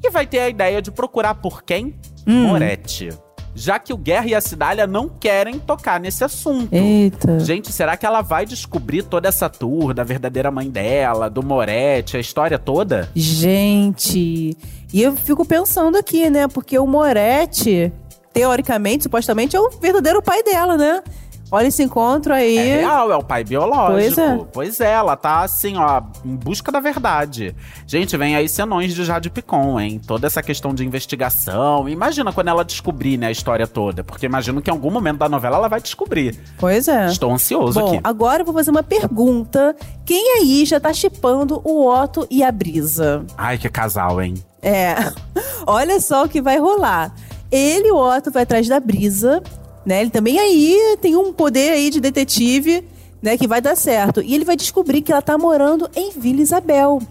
e 0.04 0.10
vai 0.10 0.28
ter 0.28 0.40
a 0.40 0.50
ideia 0.50 0.82
de 0.82 0.92
procurar 0.92 1.36
por 1.36 1.64
quem? 1.64 1.96
Moretti. 2.28 3.10
Já 3.56 3.80
que 3.80 3.94
o 3.94 3.98
Guerra 3.98 4.28
e 4.28 4.36
a 4.36 4.42
Cidália 4.42 4.86
não 4.86 5.08
querem 5.08 5.58
tocar 5.58 6.00
nesse 6.00 6.24
assunto. 6.24 6.74
Eita. 6.74 7.40
Gente, 7.40 7.72
será 7.72 7.96
que 7.96 8.06
ela 8.06 8.22
vai 8.22 8.46
descobrir 8.46 9.04
toda 9.04 9.30
essa 9.30 9.50
tour 9.50 9.94
da 9.94 10.04
verdadeira 10.04 10.52
mãe 10.52 10.70
dela, 10.70 11.30
do 11.30 11.42
Moretti, 11.42 12.18
a 12.18 12.20
história 12.20 12.60
toda? 12.60 13.10
Gente, 13.16 14.58
e 14.94 15.02
eu 15.02 15.16
fico 15.16 15.46
pensando 15.46 15.98
aqui, 15.98 16.30
né? 16.30 16.48
Porque 16.50 16.78
o 16.78 16.86
Moretti, 16.86 17.92
teoricamente, 18.34 19.04
supostamente, 19.04 19.56
é 19.56 19.60
o 19.60 19.70
verdadeiro 19.70 20.22
pai 20.22 20.44
dela, 20.44 20.78
né? 20.78 21.02
Olha 21.52 21.68
esse 21.68 21.84
encontro 21.84 22.34
aí. 22.34 22.58
É 22.58 22.80
real, 22.82 23.12
é 23.12 23.16
o 23.16 23.24
pai 23.24 23.44
biológico. 23.44 23.92
Pois 23.92 24.18
é. 24.18 24.46
Pois 24.52 24.82
é, 24.82 24.92
ela 24.92 25.16
tá 25.16 25.42
assim, 25.42 25.78
ó, 25.78 26.02
em 26.24 26.36
busca 26.36 26.72
da 26.72 26.80
verdade. 26.80 27.56
Gente, 27.86 28.18
vem 28.18 28.36
aí 28.36 28.50
cenões 28.50 28.94
de 28.94 29.06
Jade 29.06 29.30
Picon, 29.30 29.80
hein? 29.80 30.02
Toda 30.06 30.26
essa 30.28 30.42
questão 30.42 30.74
de 30.74 30.86
investigação. 30.86 31.88
Imagina 31.88 32.34
quando 32.34 32.48
ela 32.48 32.66
descobrir, 32.66 33.18
né, 33.18 33.28
a 33.28 33.32
história 33.32 33.68
toda. 33.68 34.04
Porque 34.04 34.26
imagino 34.26 34.62
que 34.62 34.70
em 34.70 34.74
algum 34.74 34.90
momento 34.90 35.18
da 35.20 35.30
novela 35.30 35.58
ela 35.58 35.68
vai 35.68 35.82
descobrir. 35.82 36.38
Pois 36.58 36.88
é. 36.88 37.08
Estou 37.08 37.32
ansioso 37.32 37.80
Bom, 37.80 37.88
aqui. 37.88 38.00
agora 38.04 38.42
eu 38.42 38.46
vou 38.46 38.54
fazer 38.54 38.72
uma 38.72 38.84
pergunta. 38.84 39.76
Quem 40.06 40.38
aí 40.40 40.66
já 40.66 40.80
tá 40.80 40.92
chipando 40.94 41.62
o 41.64 41.88
Otto 41.88 42.28
e 42.30 42.44
a 42.44 42.52
Brisa? 42.52 43.26
Ai, 43.38 43.58
que 43.58 43.70
casal, 43.70 44.22
hein? 44.22 44.34
É. 44.62 44.96
Olha 45.68 46.00
só 46.00 46.26
o 46.26 46.30
que 46.30 46.42
vai 46.42 46.58
rolar. 46.58 47.14
Ele, 47.52 47.92
o 47.92 47.98
Otto, 47.98 48.32
vai 48.32 48.44
atrás 48.44 48.68
da 48.68 48.80
Brisa, 48.80 49.42
né? 49.86 50.02
Ele 50.02 50.10
também 50.10 50.40
aí 50.40 50.98
tem 51.02 51.16
um 51.16 51.32
poder 51.32 51.72
aí 51.72 51.90
de 51.90 52.02
detetive, 52.02 52.84
né? 53.22 53.38
Que 53.38 53.48
vai 53.48 53.62
dar 53.62 53.76
certo. 53.76 54.22
E 54.22 54.34
ele 54.34 54.46
vai 54.46 54.56
descobrir 54.56 55.02
que 55.02 55.12
ela 55.12 55.22
tá 55.22 55.38
morando 55.38 55.90
em 55.96 56.12
Vila 56.12 56.42
Isabel. 56.42 57.02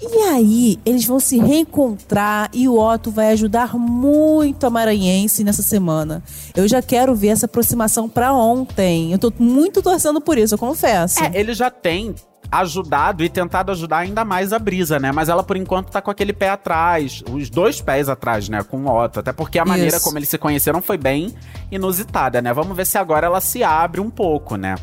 E 0.00 0.18
aí, 0.24 0.78
eles 0.84 1.06
vão 1.06 1.18
se 1.18 1.38
reencontrar 1.38 2.50
e 2.52 2.68
o 2.68 2.78
Otto 2.78 3.10
vai 3.10 3.30
ajudar 3.32 3.78
muito 3.78 4.66
a 4.66 4.70
Maranhense 4.70 5.42
nessa 5.42 5.62
semana. 5.62 6.22
Eu 6.54 6.68
já 6.68 6.82
quero 6.82 7.14
ver 7.14 7.28
essa 7.28 7.46
aproximação 7.46 8.06
pra 8.06 8.34
ontem. 8.34 9.10
Eu 9.10 9.18
tô 9.18 9.32
muito 9.38 9.80
torcendo 9.80 10.20
por 10.20 10.36
isso, 10.36 10.54
eu 10.54 10.58
confesso. 10.58 11.24
É, 11.24 11.30
ele 11.34 11.54
já 11.54 11.70
tem 11.70 12.14
ajudado 12.50 13.24
e 13.24 13.28
tentado 13.28 13.72
ajudar 13.72 13.98
ainda 13.98 14.24
mais 14.24 14.52
a 14.52 14.58
Brisa, 14.58 14.98
né? 14.98 15.12
Mas 15.12 15.28
ela, 15.28 15.42
por 15.42 15.56
enquanto, 15.56 15.90
tá 15.90 16.00
com 16.00 16.10
aquele 16.10 16.32
pé 16.32 16.50
atrás, 16.50 17.22
os 17.30 17.50
dois 17.50 17.80
pés 17.80 18.08
atrás, 18.08 18.48
né? 18.48 18.62
Com 18.62 18.84
o 18.84 19.04
Otto. 19.04 19.20
Até 19.20 19.32
porque 19.32 19.58
a 19.58 19.64
maneira 19.64 19.96
Isso. 19.96 20.04
como 20.04 20.18
eles 20.18 20.28
se 20.28 20.38
conheceram 20.38 20.80
foi 20.80 20.96
bem 20.96 21.34
inusitada, 21.70 22.40
né? 22.40 22.52
Vamos 22.52 22.76
ver 22.76 22.86
se 22.86 22.98
agora 22.98 23.26
ela 23.26 23.40
se 23.40 23.62
abre 23.62 24.00
um 24.00 24.10
pouco, 24.10 24.56
né? 24.56 24.76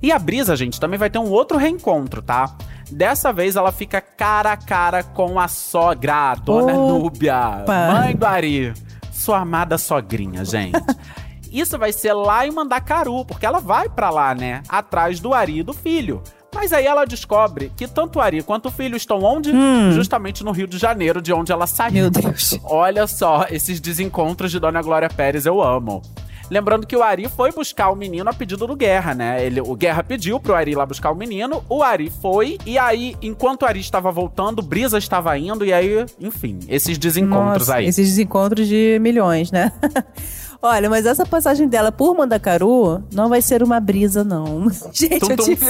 E 0.00 0.12
a 0.12 0.18
Brisa, 0.18 0.54
gente, 0.54 0.78
também 0.78 0.98
vai 0.98 1.10
ter 1.10 1.18
um 1.18 1.28
outro 1.28 1.58
reencontro, 1.58 2.22
tá? 2.22 2.56
Dessa 2.90 3.32
vez 3.32 3.56
ela 3.56 3.72
fica 3.72 4.00
cara 4.00 4.52
a 4.52 4.56
cara 4.56 5.02
com 5.02 5.38
a 5.38 5.48
sogra, 5.48 6.30
a 6.30 6.34
Dona 6.34 6.72
Opa! 6.72 6.92
Núbia, 6.92 7.64
mãe 7.66 8.16
do 8.16 8.24
Ari. 8.24 8.72
Sua 9.10 9.40
amada 9.40 9.76
sogrinha, 9.76 10.44
gente. 10.44 10.78
Isso 11.50 11.78
vai 11.78 11.92
ser 11.92 12.12
lá 12.12 12.46
em 12.46 12.50
Mandacaru, 12.50 13.24
porque 13.24 13.44
ela 13.44 13.58
vai 13.58 13.88
pra 13.88 14.10
lá, 14.10 14.34
né? 14.34 14.62
Atrás 14.68 15.18
do 15.18 15.34
Ari 15.34 15.58
e 15.58 15.62
do 15.62 15.72
filho. 15.72 16.22
Mas 16.60 16.72
aí 16.72 16.86
ela 16.86 17.04
descobre 17.04 17.70
que 17.76 17.86
tanto 17.86 18.18
o 18.18 18.20
Ari 18.20 18.42
quanto 18.42 18.66
o 18.66 18.70
filho 18.72 18.96
estão 18.96 19.22
onde? 19.22 19.52
Justamente 19.92 20.42
no 20.42 20.50
Rio 20.50 20.66
de 20.66 20.76
Janeiro, 20.76 21.22
de 21.22 21.32
onde 21.32 21.52
ela 21.52 21.68
saiu. 21.68 21.92
Meu 21.92 22.10
Deus. 22.10 22.58
Olha 22.64 23.06
só, 23.06 23.46
esses 23.48 23.78
desencontros 23.78 24.50
de 24.50 24.58
Dona 24.58 24.82
Glória 24.82 25.08
Pérez 25.08 25.46
eu 25.46 25.62
amo. 25.62 26.02
Lembrando 26.50 26.84
que 26.84 26.96
o 26.96 27.02
Ari 27.02 27.28
foi 27.28 27.52
buscar 27.52 27.90
o 27.90 27.94
menino 27.94 28.28
a 28.28 28.34
pedido 28.34 28.66
do 28.66 28.74
Guerra, 28.74 29.14
né? 29.14 29.44
Ele, 29.44 29.60
o 29.60 29.76
Guerra 29.76 30.02
pediu 30.02 30.40
pro 30.40 30.52
Ari 30.52 30.72
ir 30.72 30.74
lá 30.74 30.84
buscar 30.84 31.12
o 31.12 31.14
menino, 31.14 31.62
o 31.68 31.80
Ari 31.80 32.10
foi, 32.10 32.58
e 32.66 32.76
aí, 32.76 33.14
enquanto 33.22 33.62
o 33.62 33.66
Ari 33.66 33.78
estava 33.78 34.10
voltando, 34.10 34.60
Brisa 34.60 34.98
estava 34.98 35.38
indo, 35.38 35.64
e 35.64 35.72
aí, 35.72 36.06
enfim, 36.18 36.58
esses 36.66 36.98
desencontros 36.98 37.68
Nossa, 37.68 37.76
aí. 37.76 37.86
Esses 37.86 38.08
desencontros 38.08 38.66
de 38.66 38.98
milhões, 39.00 39.52
né? 39.52 39.70
Olha, 40.60 40.90
mas 40.90 41.06
essa 41.06 41.24
passagem 41.24 41.68
dela 41.68 41.92
por 41.92 42.16
Mandacaru 42.16 43.00
não 43.14 43.28
vai 43.28 43.40
ser 43.40 43.62
uma 43.62 43.78
brisa, 43.78 44.24
não. 44.24 44.68
Gente, 44.92 45.20
Tum, 45.20 45.30
eu 45.30 45.36
tive, 45.36 45.66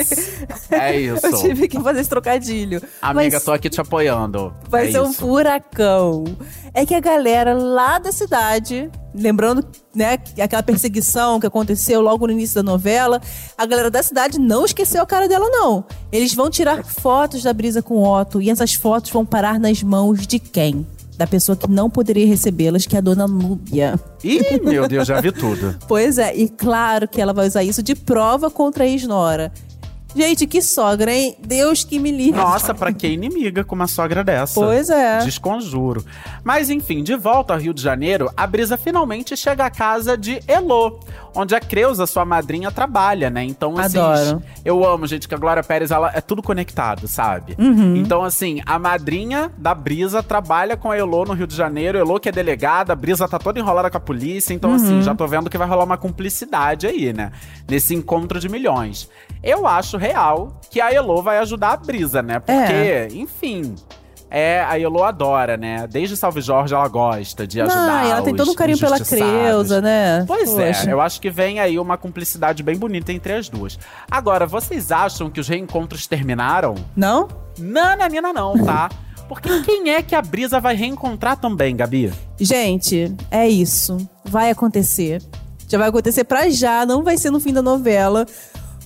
É 0.71 0.99
isso. 0.99 1.21
eu 1.27 1.39
tive 1.43 1.69
que 1.69 1.79
fazer 1.79 2.01
esse 2.01 2.09
trocadilho. 2.09 2.83
Amiga, 3.03 3.37
Mas 3.37 3.45
tô 3.45 3.53
aqui 3.53 3.69
te 3.69 3.81
apoiando. 3.83 4.51
vai 4.71 4.89
É 4.89 4.93
ser 4.93 5.01
um 5.03 5.11
isso. 5.11 5.21
furacão. 5.21 6.25
É 6.73 6.87
que 6.87 6.95
a 6.95 7.01
galera 7.01 7.53
lá 7.53 7.99
da 7.99 8.11
cidade, 8.11 8.91
lembrando, 9.15 9.63
né, 9.95 10.17
que 10.17 10.41
aquela 10.41 10.63
perseguição 10.63 11.39
que 11.39 11.47
aconteceu 11.47 12.01
logo 12.01 12.27
no 12.27 12.33
início 12.33 12.55
da 12.55 12.63
novela, 12.63 13.21
a 13.59 13.67
galera 13.67 13.91
da 13.91 14.03
cidade 14.03 14.39
não 14.41 14.65
esqueceu 14.65 15.03
a 15.03 15.07
cara 15.07 15.29
dela, 15.29 15.51
não. 15.51 15.85
Eles 16.11 16.33
vão 16.33 16.49
tirar 16.49 16.83
fotos 16.83 17.43
da 17.43 17.53
brisa 17.53 17.83
com 17.83 17.97
o 17.97 18.09
Otto 18.21 18.41
e 18.41 18.49
essas 18.49 18.73
fotos 18.73 19.11
vão 19.11 19.27
parar 19.27 19.61
nas 19.61 19.83
mãos 19.83 20.27
de 20.27 20.39
quem? 20.39 20.87
Da 21.19 21.27
pessoa 21.27 21.57
que 21.57 21.69
não 21.69 21.91
poderia 21.91 22.25
recebê-las, 22.25 22.87
que 22.87 22.95
é 22.95 23.01
a 23.01 23.03
dona 23.03 23.27
Núbia. 23.27 23.99
Ih, 24.23 24.61
meu 24.65 24.87
Deus, 24.87 25.09
já 25.09 25.21
vi 25.21 25.33
tudo. 25.33 25.77
Pois 25.89 26.17
é, 26.17 26.33
e 26.37 26.49
claro 26.49 27.09
que 27.09 27.21
ela 27.21 27.33
vai 27.33 27.49
usar 27.49 27.65
isso 27.65 27.83
de 27.83 27.97
prova 27.97 28.49
contra 28.49 28.85
a 28.85 28.87
ex-nora. 28.87 29.53
Gente, 30.17 30.47
que 30.47 30.63
sogra, 30.63 31.13
hein? 31.13 31.37
Deus 31.39 31.85
que 31.85 31.99
me 31.99 32.11
livre. 32.11 32.41
Nossa, 32.41 32.75
pra 32.75 32.93
que 32.93 33.07
inimiga 33.07 33.63
com 33.63 33.75
uma 33.75 33.87
sogra 33.87 34.25
dessa? 34.25 34.55
Pois 34.59 34.89
é. 34.89 35.19
Desconjuro. 35.19 36.05
Mas 36.43 36.71
enfim, 36.71 37.03
de 37.03 37.15
volta 37.15 37.53
ao 37.53 37.61
Rio 37.61 37.75
de 37.75 37.83
Janeiro, 37.83 38.31
a 38.37 38.47
Brisa 38.47 38.77
finalmente 38.79 39.37
chega 39.37 39.67
à 39.67 39.71
casa 39.71 40.17
de 40.17 40.41
Elô, 40.49 40.99
onde 41.35 41.55
a 41.55 41.61
Creuza, 41.61 42.07
sua 42.07 42.25
madrinha, 42.25 42.71
trabalha, 42.71 43.29
né? 43.29 43.45
Então, 43.45 43.79
assim, 43.79 43.99
Adoro. 43.99 44.43
eu 44.65 44.85
amo, 44.85 45.07
gente, 45.07 45.29
que 45.29 45.35
a 45.35 45.39
Glória 45.39 45.63
Pérez, 45.63 45.91
ela 45.91 46.11
é 46.15 46.21
tudo 46.23 46.43
conectado, 46.43 47.07
sabe? 47.07 47.55
Uhum. 47.59 47.95
Então, 47.97 48.25
assim, 48.25 48.61
a 48.65 48.79
madrinha 48.79 49.53
da 49.59 49.75
Brisa 49.75 50.23
trabalha 50.23 50.77
com 50.77 50.91
a 50.91 50.97
Elô 50.99 51.27
no 51.27 51.35
Rio 51.35 51.47
de 51.47 51.55
Janeiro, 51.55 51.99
Elô 51.99 52.19
que 52.19 52.29
é 52.31 52.33
delegada, 52.33 52.93
a 52.95 52.97
Brisa 52.97 53.29
tá 53.29 53.39
toda 53.39 53.59
enrolada 53.61 53.91
com 53.91 53.97
a 53.99 54.01
polícia, 54.01 54.55
então, 54.55 54.71
Uhum. 54.71 54.77
assim, 54.77 55.03
já 55.03 55.15
tô 55.15 55.27
vendo 55.27 55.51
que 55.51 55.59
vai 55.59 55.69
rolar 55.69 55.85
uma 55.85 55.99
cumplicidade 55.99 56.87
aí, 56.87 57.13
né? 57.13 57.31
Nesse 57.69 57.95
encontro 57.95 58.41
de 58.41 58.49
milhões. 58.49 59.09
Eu 59.43 59.67
acho 59.67 59.97
real 59.97 60.61
que 60.71 60.81
a 60.81 60.93
Elô 60.93 61.23
vai 61.23 61.39
ajudar 61.39 61.71
a 61.73 61.77
Brisa, 61.77 62.23
né? 62.23 62.39
Porque, 62.39 62.53
É. 62.53 63.09
enfim. 63.13 63.75
É, 64.31 64.63
a 64.69 64.79
Elô 64.79 65.05
adora, 65.05 65.57
né? 65.57 65.87
Desde 65.87 66.15
Salve 66.17 66.43
Jorge 66.43 66.75
ela 66.75 66.87
gosta 66.87 67.47
de 67.47 67.63
ajudar. 67.63 68.07
E 68.07 68.11
ela 68.11 68.23
tem 68.23 68.37
todo 68.37 68.51
um 68.51 68.55
carinho 68.55 68.79
pela. 68.79 69.01
Creuza, 69.01 69.81
né? 69.81 70.25
Pois 70.27 70.51
Poxa. 70.51 70.91
é, 70.91 70.93
eu 70.93 71.01
acho 71.01 71.19
que 71.21 71.31
vem 71.31 71.61
aí 71.61 71.79
uma 71.79 71.97
cumplicidade 71.97 72.63
bem 72.63 72.77
bonita 72.77 73.11
entre 73.11 73.33
as 73.33 73.49
duas. 73.49 73.79
Agora, 74.11 74.47
vocês 74.47 74.93
acham 74.93 75.31
que 75.31 75.41
os 75.41 75.49
reencontros 75.49 76.07
terminaram? 76.07 76.75
Não? 76.95 77.27
Nananina 77.59 78.33
não, 78.33 78.63
tá? 78.65 78.91
Porque 79.29 79.61
quem 79.63 79.91
é 79.91 80.03
que 80.03 80.15
a 80.15 80.23
Brisa 80.23 80.61
vai 80.61 80.75
reencontrar 80.75 81.37
também, 81.37 81.75
Gabi? 81.77 82.13
Gente, 82.39 83.15
é 83.31 83.49
isso. 83.49 83.97
Vai 84.25 84.51
acontecer. 84.51 85.23
Já 85.69 85.77
vai 85.79 85.89
acontecer 85.89 86.25
pra 86.25 86.49
já, 86.49 86.85
não 86.87 87.03
vai 87.03 87.17
ser 87.19 87.31
no 87.31 87.39
fim 87.41 87.53
da 87.53 87.61
novela. 87.61 88.27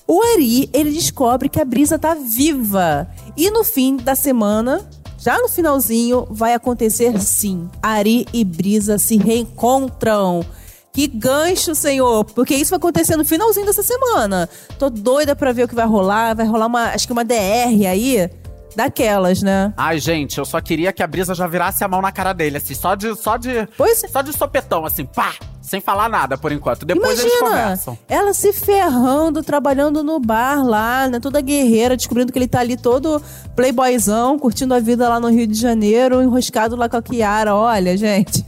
O 0.07 0.21
Ari, 0.21 0.69
ele 0.73 0.91
descobre 0.91 1.49
que 1.49 1.59
a 1.59 1.65
Brisa 1.65 1.97
tá 1.97 2.13
viva. 2.13 3.07
E 3.37 3.49
no 3.49 3.63
fim 3.63 3.95
da 3.97 4.15
semana, 4.15 4.87
já 5.17 5.37
no 5.37 5.47
finalzinho, 5.47 6.27
vai 6.29 6.53
acontecer 6.53 7.19
sim. 7.19 7.69
Ari 7.81 8.25
e 8.33 8.43
Brisa 8.43 8.97
se 8.97 9.17
reencontram. 9.17 10.45
Que 10.91 11.07
gancho, 11.07 11.73
senhor! 11.73 12.23
Porque 12.23 12.53
isso 12.53 12.69
vai 12.69 12.77
acontecer 12.77 13.15
no 13.15 13.25
finalzinho 13.25 13.65
dessa 13.65 13.81
semana. 13.81 14.47
Tô 14.77 14.89
doida 14.89 15.35
pra 15.35 15.51
ver 15.51 15.63
o 15.63 15.67
que 15.67 15.73
vai 15.73 15.87
rolar. 15.87 16.35
Vai 16.35 16.45
rolar 16.45 16.67
uma, 16.67 16.89
acho 16.89 17.07
que 17.07 17.13
uma 17.13 17.25
DR 17.25 17.87
aí, 17.89 18.29
daquelas, 18.75 19.41
né? 19.41 19.73
Ai, 19.75 19.97
gente, 19.97 20.37
eu 20.37 20.45
só 20.45 20.61
queria 20.61 20.93
que 20.93 21.01
a 21.01 21.07
Brisa 21.07 21.33
já 21.33 21.47
virasse 21.47 21.83
a 21.83 21.87
mão 21.87 22.01
na 22.01 22.11
cara 22.11 22.33
dele, 22.33 22.57
assim, 22.57 22.75
só 22.75 22.93
de. 22.93 23.15
Só 23.15 23.37
de. 23.37 23.67
Pois 23.75 24.03
é. 24.03 24.07
Só 24.07 24.21
de 24.21 24.33
sopetão, 24.33 24.85
assim, 24.85 25.05
pá! 25.05 25.33
Sem 25.63 25.79
falar 25.79 26.09
nada 26.09 26.37
por 26.37 26.51
enquanto. 26.51 26.85
Depois 26.85 27.17
eles 27.19 27.33
Imagina, 27.37 27.61
conversam. 27.61 27.97
ela 28.09 28.33
se 28.33 28.51
ferrando, 28.51 29.41
trabalhando 29.41 30.03
no 30.03 30.19
bar 30.19 30.61
lá, 30.61 31.07
né? 31.07 31.21
Toda 31.21 31.39
guerreira, 31.39 31.95
descobrindo 31.95 32.33
que 32.33 32.37
ele 32.37 32.49
tá 32.49 32.59
ali 32.59 32.75
todo 32.75 33.21
playboyzão, 33.55 34.37
curtindo 34.37 34.73
a 34.73 34.79
vida 34.79 35.07
lá 35.07 35.21
no 35.21 35.29
Rio 35.29 35.47
de 35.47 35.53
Janeiro, 35.55 36.21
enroscado 36.21 36.75
lá 36.75 36.89
com 36.89 36.97
a 36.97 37.01
Kiara. 37.01 37.55
Olha, 37.55 37.95
gente, 37.95 38.43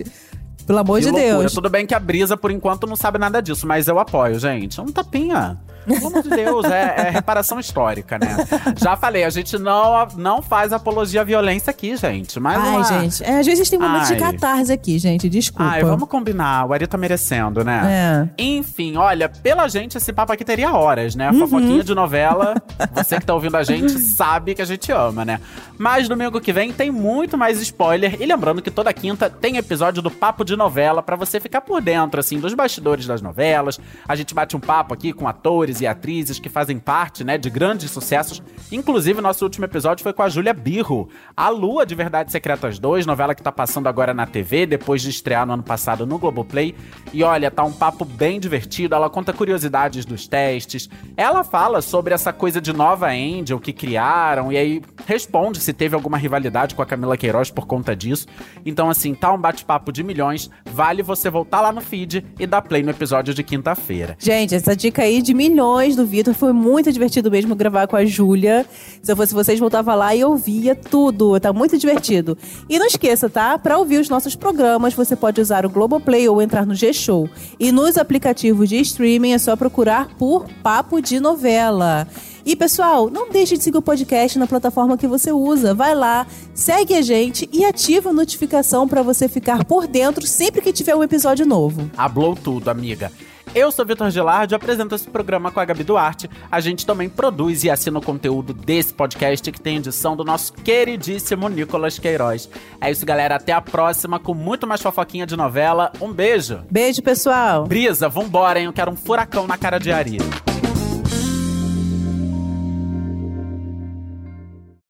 pelo 0.68 0.80
amor 0.80 1.00
Que 1.00 1.06
de 1.06 1.12
loucura. 1.12 1.38
Deus. 1.40 1.54
Tudo 1.54 1.70
bem 1.70 1.86
que 1.88 1.94
a 1.96 2.00
Brisa, 2.00 2.36
por 2.36 2.52
enquanto, 2.52 2.86
não 2.86 2.98
sabe 2.98 3.18
nada 3.18 3.42
disso, 3.42 3.66
mas 3.66 3.88
eu 3.88 3.98
apoio, 3.98 4.38
gente. 4.38 4.78
É 4.78 4.84
um 4.84 4.88
tapinha. 4.88 5.58
Pelo 5.86 6.08
amor 6.08 6.24
de 6.24 6.30
Deus, 6.30 6.66
é, 6.66 7.08
é 7.08 7.10
reparação 7.10 7.60
histórica, 7.60 8.18
né? 8.18 8.38
Já 8.78 8.96
falei, 8.96 9.24
a 9.24 9.30
gente 9.30 9.58
não, 9.58 10.08
não 10.16 10.42
faz 10.42 10.74
apologia 10.74 11.22
à 11.22 11.24
violência 11.24 11.72
aqui, 11.72 11.96
gente. 11.96 12.40
Mas 12.40 12.58
Ai, 12.58 12.70
uma... 12.70 12.84
gente, 12.84 13.24
é, 13.24 13.40
às 13.40 13.46
vezes 13.46 13.70
tem 13.70 13.80
momentos 13.80 14.08
de 14.08 14.14
Ai. 14.16 14.20
catarse 14.20 14.72
aqui, 14.72 14.98
gente, 14.98 15.30
desculpa. 15.30 15.72
Ai, 15.72 15.84
vamos 15.84 16.10
combinar. 16.10 16.66
O 16.66 16.74
Ari 16.74 16.88
tá 16.88 16.98
merecendo, 16.98 17.64
né? 17.64 18.30
É. 18.38 18.44
Enfim, 18.44 18.98
olha, 18.98 19.30
pela 19.30 19.68
gente, 19.68 19.98
esse 19.98 20.12
papo 20.12 20.34
aqui 20.34 20.44
teria 20.44 20.72
horas, 20.74 21.16
né? 21.16 21.32
Uhum. 21.32 21.40
Fofoquinha 21.40 21.84
de 21.84 21.94
novela. 21.94 22.56
Você 22.94 23.20
que 23.20 23.26
tá 23.26 23.34
ouvindo 23.34 23.56
a 23.56 23.64
gente 23.64 23.98
sabe 24.16 24.56
que 24.56 24.62
a 24.62 24.66
gente 24.66 24.92
ama, 24.92 25.24
né? 25.24 25.40
Mas 25.78 26.08
domingo 26.08 26.40
que 26.40 26.54
vem 26.54 26.72
tem 26.72 26.92
muito 26.92 27.38
mais 27.38 27.62
spoiler. 27.62 28.22
E 28.22 28.26
lembrando 28.26 28.62
que 28.62 28.72
toda 28.72 28.94
quinta 28.94 29.30
tem 29.30 29.58
episódio 29.58 30.02
do 30.02 30.10
Papo 30.10 30.44
de 30.44 30.56
Novela 30.56 31.04
pra 31.04 31.16
você 31.16 31.40
ficar 31.40 31.62
por 31.62 31.82
dentro, 31.82 32.20
assim, 32.20 32.40
dos 32.40 32.54
bastidores 32.54 33.06
das 33.06 33.22
novelas. 33.22 33.80
A 34.08 34.16
gente 34.16 34.34
bate 34.34 34.56
um 34.56 34.60
papo 34.60 34.94
aqui 34.94 35.14
com 35.14 35.28
atores 35.28 35.75
atores 35.76 35.82
e 35.82 35.88
atrizes 35.88 36.40
que 36.40 36.50
fazem 36.50 36.80
parte, 36.80 37.24
né, 37.24 37.38
de 37.38 37.50
grandes 37.50 37.92
sucessos. 37.92 38.42
Inclusive, 38.72 39.22
nosso 39.22 39.44
último 39.44 39.66
episódio 39.66 40.04
foi 40.04 40.14
com 40.14 40.22
a 40.22 40.30
Júlia 40.30 40.54
Birro, 40.54 41.10
a 41.36 41.50
Lua 41.50 41.86
de 41.86 41.96
Verdades 41.96 42.32
Secretas 42.32 42.80
2, 42.80 43.06
novela 43.06 43.36
que 43.36 43.44
tá 43.44 43.52
passando 43.52 43.88
agora 43.88 44.14
na 44.14 44.26
TV, 44.26 44.66
depois 44.66 45.02
de 45.02 45.10
estrear 45.10 45.46
no 45.46 45.54
ano 45.54 45.64
passado 45.64 46.06
no 46.06 46.18
Globoplay. 46.18 46.76
E 47.14 47.24
olha, 47.24 47.52
tá 47.52 47.64
um 47.64 47.72
papo 47.72 48.06
bem 48.06 48.40
divertido, 48.40 48.96
ela 48.96 49.10
conta 49.10 49.34
curiosidades 49.34 50.06
dos 50.06 50.28
testes, 50.28 50.90
ela 51.18 51.44
fala 51.44 51.82
sobre 51.82 52.14
essa 52.14 52.32
coisa 52.32 52.62
de 52.62 52.74
nova 52.74 53.08
Angel 53.08 53.60
que 53.60 53.74
criaram, 53.74 54.52
e 54.52 54.58
aí 54.58 54.82
responde 55.06 55.60
se 55.60 55.74
teve 55.74 55.96
alguma 55.96 56.18
rivalidade 56.18 56.76
com 56.76 56.82
a 56.82 56.86
Camila 56.86 57.18
Queiroz 57.18 57.50
por 57.50 57.66
conta 57.66 57.96
disso. 57.96 58.28
Então, 58.66 58.90
assim, 58.90 59.14
tá 59.14 59.32
um 59.32 59.38
bate-papo 59.38 59.92
de 59.92 60.04
milhões, 60.04 60.50
vale 60.66 61.04
você 61.04 61.30
voltar 61.30 61.62
lá 61.62 61.72
no 61.72 61.82
feed 61.82 62.26
e 62.40 62.48
dar 62.48 62.62
play 62.62 62.84
no 62.84 62.92
episódio 62.92 63.34
de 63.34 63.44
quinta-feira. 63.44 64.16
Gente, 64.20 64.56
essa 64.56 64.76
dica 64.76 65.04
aí 65.04 65.22
de 65.22 65.34
milhões 65.34 65.65
do 65.96 66.06
Vitor 66.06 66.34
foi 66.34 66.54
muito 66.54 66.92
divertido 66.92 67.32
mesmo 67.32 67.56
gravar 67.56 67.88
com 67.88 67.96
a 67.96 68.06
Júlia. 68.06 68.66
Se 69.02 69.12
eu 69.12 69.16
fosse 69.16 69.34
vocês, 69.34 69.60
voltava 69.60 69.96
lá 69.96 70.16
e 70.16 70.24
ouvia 70.24 70.76
tudo. 70.76 71.40
Tá 71.40 71.52
muito 71.52 71.76
divertido. 71.78 72.38
E 72.70 72.78
não 72.78 72.86
esqueça, 72.86 73.30
tá? 73.30 73.58
Para 73.58 73.78
ouvir 73.78 74.00
os 74.00 74.08
nossos 74.08 74.36
programas, 74.36 74.94
você 74.94 75.16
pode 75.16 75.42
usar 75.42 75.66
o 75.66 75.70
Globoplay 75.70 76.30
ou 76.30 76.40
entrar 76.40 76.66
no 76.66 76.76
G-Show. 76.76 77.28
E 77.60 77.72
nos 77.72 77.98
aplicativos 77.98 78.70
de 78.70 78.80
streaming 78.80 79.34
é 79.34 79.38
só 79.40 79.56
procurar 79.56 80.10
por 80.20 80.48
Papo 80.62 81.02
de 81.02 81.20
Novela. 81.20 82.08
E 82.46 82.56
pessoal, 82.56 83.10
não 83.10 83.32
deixe 83.32 83.58
de 83.58 83.64
seguir 83.64 83.80
o 83.80 83.82
podcast 83.82 84.38
na 84.38 84.46
plataforma 84.46 84.98
que 84.98 85.08
você 85.08 85.32
usa. 85.32 85.74
Vai 85.74 85.96
lá, 85.96 86.28
segue 86.54 86.94
a 86.94 87.02
gente 87.02 87.50
e 87.52 87.66
ativa 87.66 88.12
a 88.12 88.14
notificação 88.14 88.88
para 88.88 89.02
você 89.02 89.28
ficar 89.28 89.66
por 89.66 89.88
dentro 89.88 90.28
sempre 90.28 90.62
que 90.62 90.72
tiver 90.72 90.96
um 90.96 91.04
episódio 91.04 91.44
novo. 91.44 91.90
Hablou 91.98 92.36
tudo, 92.36 92.70
amiga. 92.70 93.12
Eu 93.56 93.72
sou 93.72 93.86
Vitor 93.86 94.10
Gilardi, 94.12 94.54
apresento 94.54 94.94
esse 94.94 95.10
programa 95.10 95.50
com 95.50 95.62
a 95.62 95.64
Gabi 95.64 95.86
Duarte. 95.86 96.30
A 96.52 96.60
gente 96.60 96.86
também 96.86 97.08
produz 97.08 97.64
e 97.64 97.70
assina 97.70 98.00
o 98.00 98.02
conteúdo 98.02 98.54
desse 98.54 98.94
podcast 98.94 99.50
que 99.50 99.62
tem 99.62 99.78
edição 99.78 100.14
do 100.14 100.26
nosso 100.26 100.52
queridíssimo 100.52 101.48
Nicolas 101.48 101.98
Queiroz. 101.98 102.50
É 102.82 102.92
isso, 102.92 103.06
galera. 103.06 103.36
Até 103.36 103.54
a 103.54 103.62
próxima 103.62 104.20
com 104.20 104.34
muito 104.34 104.68
mais 104.68 104.82
fofoquinha 104.82 105.26
de 105.26 105.38
novela. 105.38 105.90
Um 106.02 106.12
beijo. 106.12 106.66
Beijo, 106.70 107.02
pessoal. 107.02 107.66
Brisa, 107.66 108.10
vambora, 108.10 108.60
hein? 108.60 108.66
Eu 108.66 108.74
quero 108.74 108.92
um 108.92 108.96
furacão 108.98 109.48
na 109.48 109.58
cara 109.58 109.80
de 109.80 109.90
Ari. 109.90 110.18